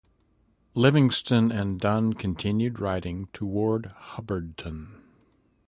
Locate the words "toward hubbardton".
3.33-4.95